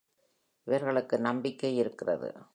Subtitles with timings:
[0.67, 2.31] இவர்களுக்கு நம்பிக்கை இருக்கிறது.